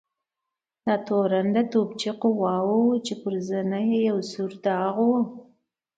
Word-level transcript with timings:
دا 0.85 0.95
تورن 1.07 1.47
د 1.55 1.57
توپچي 1.71 2.11
قواوو 2.21 2.79
و 2.93 3.01
چې 3.05 3.13
پر 3.21 3.33
زنې 3.47 3.81
یې 3.91 3.99
یو 4.09 4.19
سور 4.31 4.51
داغ 4.65 4.95
و. 5.09 5.21